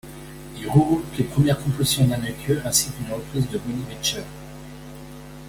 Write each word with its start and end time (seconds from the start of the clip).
Il 0.57 0.67
regroupe 0.67 1.05
les 1.15 1.23
premières 1.23 1.61
compositions 1.63 2.07
d'Anneke, 2.07 2.53
ainsi 2.65 2.89
qu'une 2.89 3.13
reprise 3.13 3.47
de 3.51 3.59
Bonnie 3.59 3.83
Beecher:'. 3.87 4.23